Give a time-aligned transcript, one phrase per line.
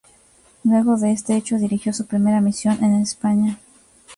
[0.63, 3.59] Luego de este hecho, dirigió su primera misión en España.